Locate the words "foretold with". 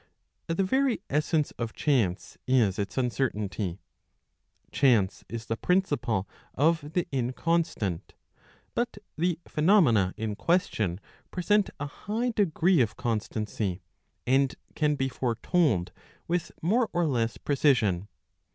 15.07-16.51